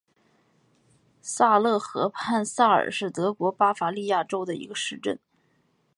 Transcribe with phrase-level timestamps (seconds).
[1.21, 5.19] 萨勒河畔萨尔是德国巴伐利亚州的一个市镇。